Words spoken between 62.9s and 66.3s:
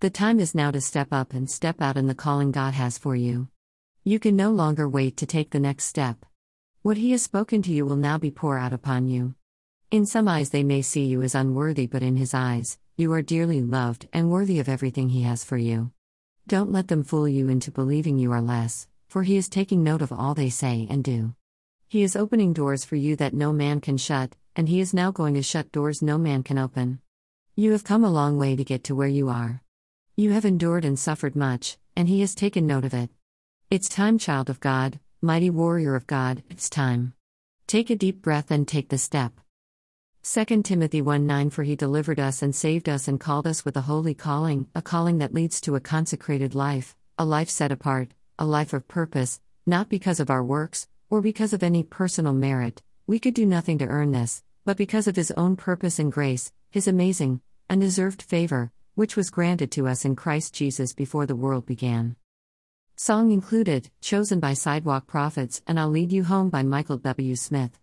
Song included, chosen by Sidewalk Prophets, and I'll Lead You